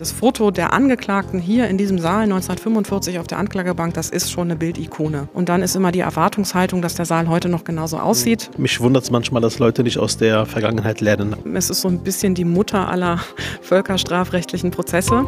[0.00, 4.46] Das Foto der Angeklagten hier in diesem Saal 1945 auf der Anklagebank, das ist schon
[4.46, 5.28] eine Bildikone.
[5.34, 8.50] Und dann ist immer die Erwartungshaltung, dass der Saal heute noch genauso aussieht.
[8.56, 11.36] Mich wundert es manchmal, dass Leute nicht aus der Vergangenheit lernen.
[11.54, 13.20] Es ist so ein bisschen die Mutter aller
[13.60, 15.26] völkerstrafrechtlichen Prozesse.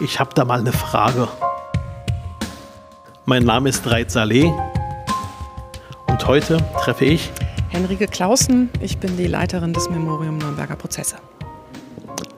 [0.00, 1.28] Ich habe da mal eine Frage.
[3.26, 4.50] Mein Name ist Reit Saleh
[6.06, 7.30] und heute treffe ich
[7.68, 8.70] Henrike Clausen.
[8.80, 11.16] Ich bin die Leiterin des Memorium Nürnberger Prozesse.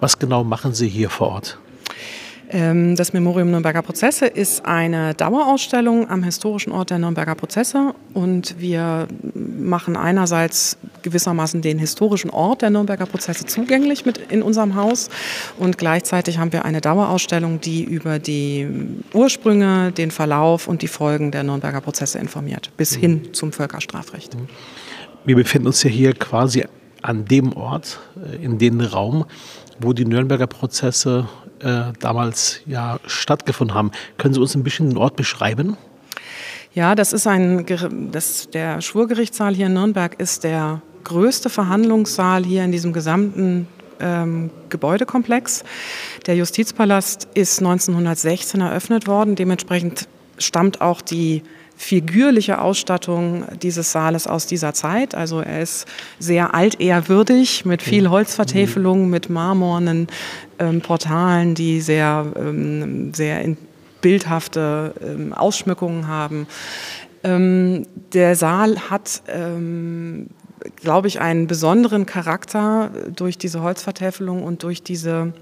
[0.02, 1.58] Was genau machen Sie hier vor Ort?
[2.50, 8.57] Ähm, das Memorium Nürnberger Prozesse ist eine Dauerausstellung am historischen Ort der Nürnberger Prozesse und
[8.58, 15.08] wir machen einerseits gewissermaßen den historischen Ort der Nürnberger Prozesse zugänglich mit in unserem Haus
[15.57, 18.66] und gleichzeitig haben wir eine Dauerausstellung, die über die
[19.12, 24.36] Ursprünge, den Verlauf und die Folgen der Nürnberger Prozesse informiert, bis hin zum Völkerstrafrecht.
[25.24, 26.64] Wir befinden uns ja hier quasi
[27.02, 29.26] an dem Ort, äh, in dem Raum,
[29.79, 31.29] wo die Nürnberger Prozesse
[31.60, 33.91] äh, damals ja stattgefunden haben.
[34.19, 35.77] Können Sie uns ein bisschen den Ort beschreiben?
[36.74, 37.66] Ja, das ist ein,
[38.10, 43.68] das, der Schwurgerichtssaal hier in Nürnberg ist der größte Verhandlungssaal hier in diesem gesamten
[44.00, 45.64] ähm, Gebäudekomplex.
[46.27, 49.34] Der Justizpalast ist 1916 eröffnet worden.
[49.34, 51.42] Dementsprechend stammt auch die
[51.83, 55.16] figürliche Ausstattung dieses Saales aus dieser Zeit.
[55.16, 55.86] Also er ist
[56.20, 60.06] sehr altehrwürdig mit viel Holzvertäfelung, mit marmornen
[60.61, 63.56] ähm, Portalen, die sehr, ähm, sehr
[64.00, 66.47] bildhafte ähm, Ausschmückungen haben.
[67.24, 70.28] Ähm, der Saal hat ähm,
[70.77, 75.33] glaube ich, einen besonderen Charakter durch diese Holzvertäfelung und durch diese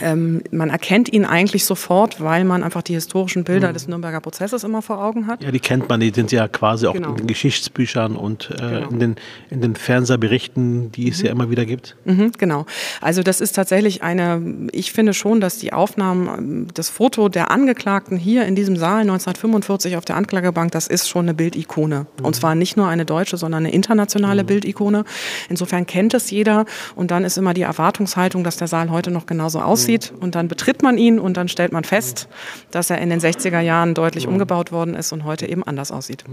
[0.00, 3.72] ähm, man erkennt ihn eigentlich sofort, weil man einfach die historischen Bilder mhm.
[3.72, 5.42] des Nürnberger Prozesses immer vor Augen hat.
[5.42, 7.10] Ja, die kennt man, die sind ja quasi auch genau.
[7.10, 8.88] in den Geschichtsbüchern und äh, genau.
[8.88, 9.16] in, den,
[9.50, 11.26] in den Fernsehberichten, die es mhm.
[11.26, 11.96] ja immer wieder gibt.
[12.04, 12.66] Mhm, genau.
[13.00, 18.16] Also das ist tatsächlich eine, ich finde schon, dass die Aufnahmen, das Foto der Angeklagten
[18.16, 22.06] hier in diesem Saal 1945 auf der Anklagebank, das ist schon eine Bildikone.
[22.22, 22.38] Und mhm.
[22.40, 24.46] zwar nicht nur eine deutsche, sondern eine internationale mhm.
[24.46, 25.04] Bildikone.
[25.48, 26.64] Insofern kennt es jeder
[26.94, 30.34] und dann ist immer die Erwartungshaltung, dass der Saal heute noch genauso aussieht aussieht und
[30.34, 32.28] dann betritt man ihn und dann stellt man fest,
[32.70, 36.24] dass er in den 60er Jahren deutlich umgebaut worden ist und heute eben anders aussieht.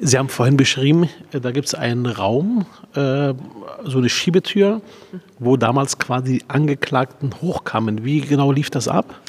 [0.00, 3.34] Sie haben vorhin beschrieben, äh, da gibt es einen Raum, äh,
[3.84, 4.80] so eine Schiebetür,
[5.40, 8.04] wo damals quasi Angeklagten hochkamen.
[8.04, 9.20] Wie genau lief das ab?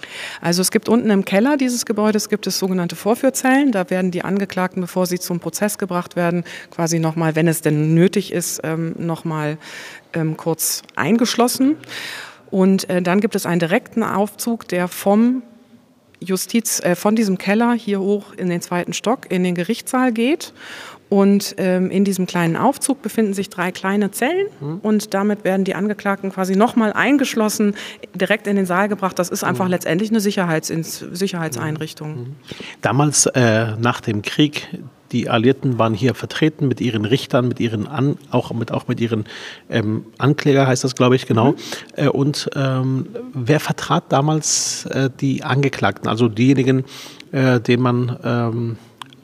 [0.42, 3.72] Also es gibt unten im Keller dieses Gebäudes gibt es sogenannte Vorführzellen.
[3.72, 7.96] Da werden die Angeklagten, bevor sie zum Prozess gebracht werden, quasi nochmal, wenn es denn
[7.96, 9.58] nötig ist, ähm, nochmal
[10.14, 11.78] ähm, kurz eingeschlossen.
[12.52, 15.44] Und äh, dann gibt es einen direkten Aufzug, der vom
[16.20, 20.54] Justiz, äh, von diesem Keller hier hoch in den zweiten Stock in den Gerichtssaal geht.
[21.10, 24.80] Und ähm, in diesem kleinen Aufzug befinden sich drei kleine Zellen mhm.
[24.84, 27.74] und damit werden die Angeklagten quasi nochmal eingeschlossen,
[28.14, 29.18] direkt in den Saal gebracht.
[29.18, 29.72] Das ist einfach mhm.
[29.72, 32.16] letztendlich eine Sicherheits Sicherheitseinrichtung.
[32.16, 32.36] Mhm.
[32.84, 34.68] Damals äh, nach dem Krieg
[35.12, 39.00] die Alliierten waren hier vertreten mit ihren Richtern, mit ihren An, auch mit auch mit
[39.00, 39.26] ihren
[39.70, 41.52] ähm, Ankläger heißt das, glaube ich, genau.
[41.52, 41.56] Mhm.
[41.96, 46.86] Äh, und ähm, wer vertrat damals äh, die Angeklagten, also diejenigen,
[47.32, 48.78] äh, denen man ähm,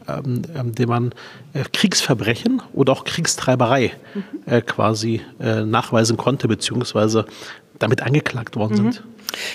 [0.07, 1.11] ähm, ähm dem man
[1.53, 4.23] äh, Kriegsverbrechen oder auch Kriegstreiberei mhm.
[4.45, 7.25] äh, quasi nachweisen konnte, beziehungsweise
[7.79, 8.91] damit angeklagt worden mhm.
[8.91, 9.03] sind.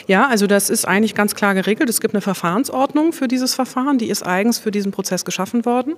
[0.06, 1.88] Ja, also das ist eigentlich ganz klar geregelt.
[1.88, 5.94] Es gibt eine Verfahrensordnung für dieses Verfahren, die ist eigens für diesen Prozess geschaffen worden.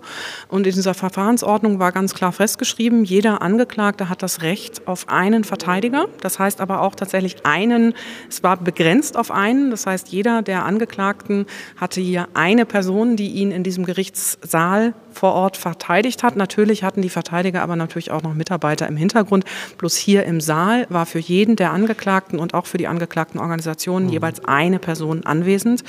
[0.48, 5.44] Und in dieser Verfahrensordnung war ganz klar festgeschrieben, jeder Angeklagte hat das Recht auf einen
[5.44, 6.06] Verteidiger.
[6.20, 7.94] Das heißt aber auch tatsächlich einen,
[8.28, 9.70] es war begrenzt auf einen.
[9.70, 11.46] Das heißt, jeder der Angeklagten
[11.76, 16.36] hatte hier eine Person, die ihn in diesem Gerichtssaal vor Ort verteidigt hat.
[16.36, 19.44] Natürlich hatten die Verteidiger aber natürlich auch noch Mitarbeiter im Hintergrund.
[19.78, 24.06] Bloß hier im Saal war für jeden der Angeklagten und auch für die angeklagten Organisationen
[24.06, 24.12] mhm.
[24.12, 25.84] jeweils eine Person anwesend.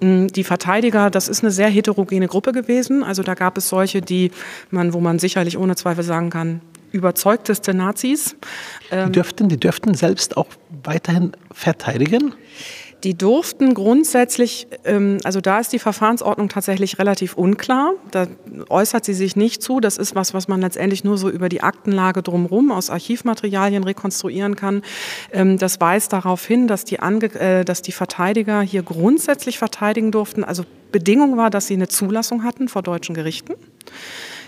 [0.00, 3.02] Mm, die Verteidiger, das ist eine sehr heterogene Gruppe gewesen.
[3.02, 4.30] Also da gab es solche, die
[4.70, 6.60] man, wo man sicherlich ohne Zweifel sagen kann,
[6.92, 8.36] überzeugteste Nazis.
[8.90, 10.48] Die ähm, dürften, die dürften selbst auch
[10.84, 12.34] weiterhin verteidigen?
[13.04, 17.92] Die durften grundsätzlich, ähm, also da ist die Verfahrensordnung tatsächlich relativ unklar.
[18.10, 18.26] Da
[18.70, 19.78] äußert sie sich nicht zu.
[19.78, 24.56] Das ist was, was man letztendlich nur so über die Aktenlage drumherum aus Archivmaterialien rekonstruieren
[24.56, 24.82] kann.
[25.32, 30.10] Ähm, das weist darauf hin, dass die, Ange äh, dass die Verteidiger hier grundsätzlich verteidigen
[30.10, 30.42] durften.
[30.42, 33.52] Also Bedingung war, dass sie eine Zulassung hatten vor deutschen Gerichten.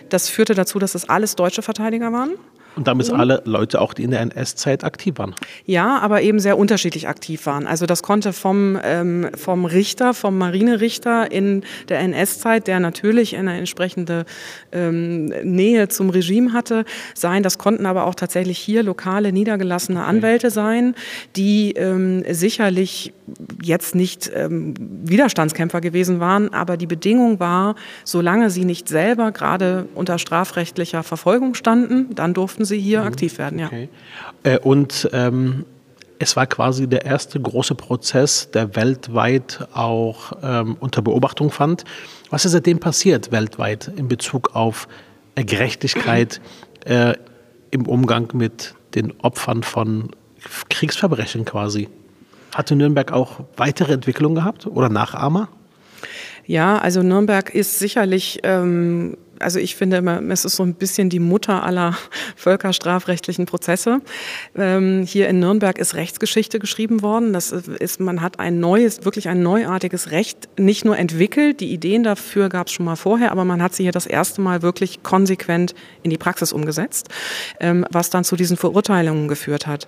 [0.08, 2.30] Das führte dazu, dass es alles deutsche Verteidiger waren.
[2.76, 5.34] Und damit alle Leute auch, die in der NS-Zeit aktiv waren.
[5.64, 7.66] Ja, aber eben sehr unterschiedlich aktiv waren.
[7.66, 13.56] Also das konnte vom, ähm, vom Richter, vom Marinerichter in der NS-Zeit, der natürlich eine
[13.56, 14.26] entsprechende
[14.72, 16.84] ähm, Nähe zum Regime hatte,
[17.14, 17.42] sein.
[17.42, 20.94] Das konnten aber auch tatsächlich hier lokale niedergelassene Anwälte sein,
[21.34, 23.14] die ähm, sicherlich
[23.62, 27.74] jetzt nicht ähm, Widerstandskämpfer gewesen waren, aber die Bedingung war,
[28.04, 33.06] solange sie nicht selber gerade unter strafrechtlicher Verfolgung standen, dann durften sie hier mhm.
[33.06, 33.58] aktiv werden.
[33.58, 33.66] Ja.
[33.66, 33.88] Okay.
[34.42, 35.64] Äh, und ähm,
[36.18, 41.84] es war quasi der erste große Prozess, der weltweit auch ähm, unter Beobachtung fand.
[42.30, 44.88] Was ist seitdem passiert weltweit in Bezug auf
[45.34, 46.40] Gerechtigkeit
[46.84, 47.14] äh,
[47.70, 50.10] im Umgang mit den Opfern von
[50.70, 51.88] Kriegsverbrechen quasi?
[52.54, 55.48] Hatte Nürnberg auch weitere Entwicklungen gehabt oder Nachahmer?
[56.46, 61.10] Ja, also Nürnberg ist sicherlich ähm, also ich finde immer, es ist so ein bisschen
[61.10, 61.96] die Mutter aller
[62.36, 64.00] völkerstrafrechtlichen Prozesse.
[64.56, 67.32] Ähm, hier in Nürnberg ist Rechtsgeschichte geschrieben worden.
[67.32, 72.02] Das ist, man hat ein neues, wirklich ein neuartiges Recht nicht nur entwickelt, die Ideen
[72.02, 75.02] dafür gab es schon mal vorher, aber man hat sie hier das erste Mal wirklich
[75.02, 77.08] konsequent in die Praxis umgesetzt,
[77.60, 79.86] ähm, was dann zu diesen Verurteilungen geführt hat.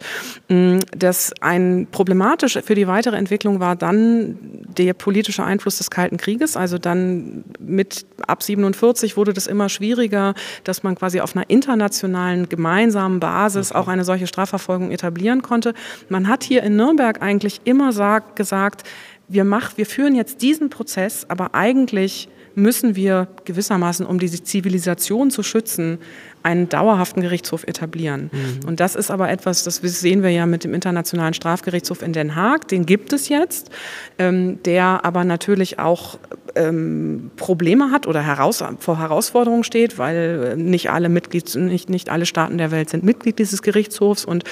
[0.48, 4.38] Mm, das ein problematisch für die weitere Entwicklung war dann
[4.76, 10.34] der politische Einfluss des Kalten Krieges, also dann mit ab 47 wurde es immer schwieriger,
[10.64, 15.74] dass man quasi auf einer internationalen gemeinsamen Basis auch eine solche Strafverfolgung etablieren konnte.
[16.08, 18.84] Man hat hier in Nürnberg eigentlich immer sagt, gesagt,
[19.28, 22.28] wir, mach, wir führen jetzt diesen Prozess, aber eigentlich
[22.58, 25.98] müssen wir gewissermaßen, um diese Zivilisation zu schützen,
[26.42, 28.30] einen dauerhaften Gerichtshof etablieren.
[28.32, 28.68] Mhm.
[28.68, 32.36] Und das ist aber etwas, das sehen wir ja mit dem Internationalen Strafgerichtshof in Den
[32.36, 33.70] Haag, den gibt es jetzt,
[34.18, 36.18] ähm, der aber natürlich auch
[36.54, 42.08] ähm, Probleme hat oder heraus, vor Herausforderungen steht, weil äh, nicht alle Mitglied, nicht, nicht
[42.10, 44.44] alle Staaten der Welt sind Mitglied dieses Gerichtshofs und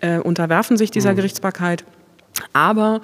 [0.00, 1.16] äh, unterwerfen sich dieser mhm.
[1.16, 1.84] Gerichtsbarkeit.
[2.52, 3.00] Aber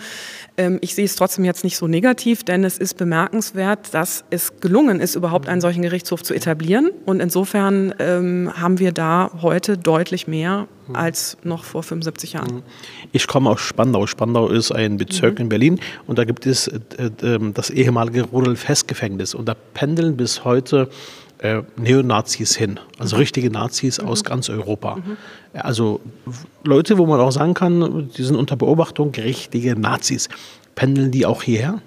[0.56, 4.60] ähm, ich sehe es trotzdem jetzt nicht so negativ, denn es ist bemerkenswert, dass es
[4.60, 6.90] gelungen ist, überhaupt einen solchen Gerichtshof zu etablieren.
[7.04, 12.62] Und insofern ähm, haben wir da heute deutlich mehr als noch vor 75 Jahren.
[13.12, 14.06] Ich komme aus Spandau.
[14.06, 15.43] Spandau ist ein Bezirk mhm.
[15.43, 16.78] in Berlin und da gibt es äh,
[17.22, 19.34] äh, das ehemalige Rudolf-Hess-Gefängnis.
[19.34, 20.88] Und da pendeln bis heute
[21.46, 23.20] äh, Neonazis hin, also mhm.
[23.20, 24.08] richtige Nazis mhm.
[24.08, 24.96] aus ganz Europa.
[24.96, 25.16] Mhm.
[25.54, 26.00] Also
[26.64, 30.28] Leute, wo man auch sagen kann, die sind unter Beobachtung, richtige Nazis.
[30.75, 31.81] Pendeln die auch hierher?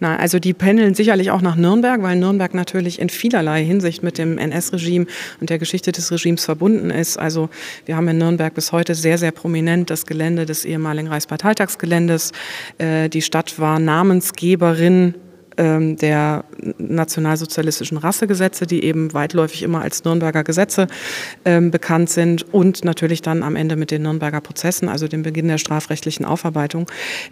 [0.00, 4.18] Na, also die pendeln sicherlich auch nach Nürnberg, weil Nürnberg natürlich in vielerlei Hinsicht mit
[4.18, 5.06] dem NS-Regime
[5.40, 7.18] und der Geschichte des Regimes verbunden ist.
[7.18, 7.48] Also
[7.86, 12.32] wir haben in Nürnberg bis heute sehr, sehr prominent das Gelände des ehemaligen Reichsparteitagsgeländes.
[12.78, 15.14] Äh, die Stadt war Namensgeberin
[15.56, 16.44] der
[16.78, 20.86] nationalsozialistischen Rassegesetze, die eben weitläufig immer als Nürnberger Gesetze
[21.44, 25.48] ähm, bekannt sind und natürlich dann am Ende mit den Nürnberger Prozessen, also dem Beginn
[25.48, 26.86] der strafrechtlichen Aufarbeitung.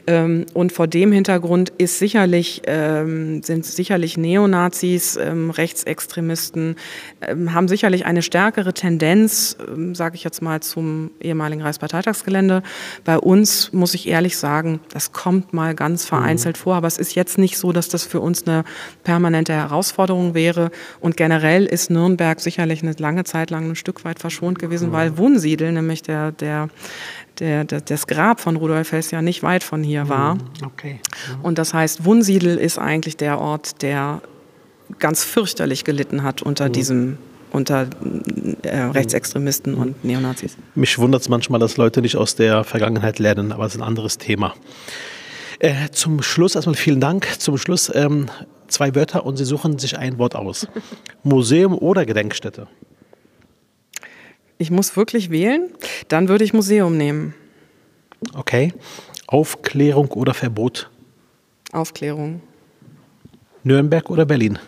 [0.07, 6.77] Ähm, und vor dem Hintergrund ist sicherlich, ähm, sind sicherlich Neonazis, ähm, Rechtsextremisten,
[7.21, 9.57] ähm, haben sicherlich eine stärkere Tendenz,
[9.93, 12.63] sage ich jetzt mal, zum ehemaligen Reichsparteitagsgelände.
[13.05, 16.63] Bei uns muss ich ehrlich sagen, das kommt mal ganz vereinzelt mhm.
[16.63, 18.65] vor, aber es ist jetzt nicht so, dass das für uns eine
[19.05, 20.71] permanente Herausforderung wäre.
[21.01, 25.17] Und generell ist Nürnberg sicherlich eine lange Zeit lang ein Stück weit verschont gewesen, weil
[25.19, 26.69] Wunsiedel, nämlich der, der,
[27.39, 30.35] der, der, das Grab von Rudolf Hess ja nicht weit von hier war.
[30.35, 30.41] Mhm.
[30.65, 31.01] Okay.
[31.43, 34.21] Und das heißt, Wunsiedel ist eigentlich der Ort, der
[34.99, 36.73] ganz fürchterlich gelitten hat unter mhm.
[36.73, 37.19] diesem
[37.53, 37.89] unter
[38.63, 40.57] äh, Rechtsextremisten und Neonazis.
[40.75, 43.87] Mich wundert es manchmal, dass Leute nicht aus der Vergangenheit lernen, aber es ist ein
[43.87, 44.55] anderes Thema.
[45.61, 47.39] Äh, zum Schluss erstmal vielen Dank.
[47.39, 48.29] Zum Schluss ähm,
[48.69, 50.67] zwei Wörter und Sie suchen sich ein Wort aus.
[51.23, 52.67] Museum oder Gedenkstätte?
[54.57, 55.71] Ich muss wirklich wählen.
[56.09, 57.35] Dann würde ich Museum nehmen.
[58.35, 58.73] Okay.
[59.27, 60.91] Aufklärung oder Verbot?
[61.73, 62.41] Aufklärung.
[63.63, 64.59] Nürnberg oder Berlin?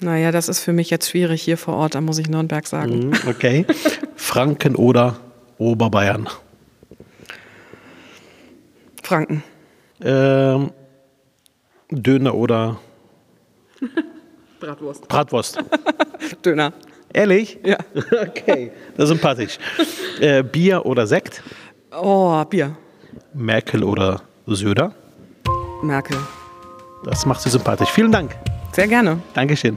[0.00, 3.08] Naja, das ist für mich jetzt schwierig hier vor Ort, da muss ich Nürnberg sagen.
[3.08, 3.64] Mhm, okay.
[4.16, 5.16] Franken oder
[5.56, 6.28] Oberbayern?
[9.04, 9.42] Franken.
[10.02, 10.70] Ähm,
[11.90, 12.78] Döner oder
[14.60, 15.08] Bratwurst.
[15.08, 15.58] Bratwurst.
[16.44, 16.72] Döner.
[17.12, 17.58] Ehrlich?
[17.64, 17.76] Ja.
[18.28, 19.58] Okay, das ist sympathisch.
[20.20, 21.42] Äh, Bier oder Sekt?
[21.96, 22.76] Oh, Bier.
[23.32, 24.92] Merkel oder Söder?
[25.82, 26.16] Merkel.
[27.04, 27.90] Das macht sie sympathisch.
[27.90, 28.34] Vielen Dank.
[28.72, 29.20] Sehr gerne.
[29.34, 29.76] Dankeschön.